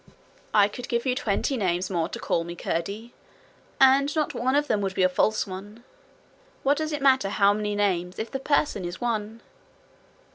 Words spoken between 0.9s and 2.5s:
you twenty names more to call